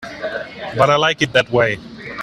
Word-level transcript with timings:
But 0.79 0.89
I 0.89 0.95
like 0.95 1.21
it 1.21 1.31
that 1.33 1.51
way. 1.51 1.77